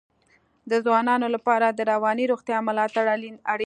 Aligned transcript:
د 0.69 0.71
ځوانانو 0.85 1.27
لپاره 1.35 1.67
د 1.69 1.79
رواني 1.91 2.25
روغتیا 2.31 2.57
ملاتړ 2.67 3.05
اړین 3.13 3.35
دی. 3.45 3.59